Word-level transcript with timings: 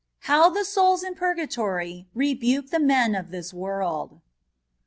HOW 0.21 0.49
THE 0.49 0.65
SOULS 0.65 1.03
IN 1.03 1.13
PUROATORY 1.13 2.07
BEBUKE 2.17 2.71
THE 2.71 2.79
MEN 2.79 3.13
OF 3.13 3.29
THIS 3.29 3.53
WO&LD. 3.53 4.19